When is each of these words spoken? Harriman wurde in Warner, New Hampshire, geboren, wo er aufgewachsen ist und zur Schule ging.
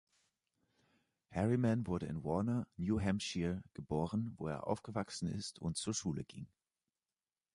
Harriman 1.29 1.85
wurde 1.85 2.07
in 2.07 2.23
Warner, 2.23 2.65
New 2.75 2.99
Hampshire, 2.99 3.61
geboren, 3.75 4.33
wo 4.39 4.47
er 4.47 4.65
aufgewachsen 4.65 5.27
ist 5.29 5.59
und 5.59 5.77
zur 5.77 5.93
Schule 5.93 6.23
ging. 6.23 6.47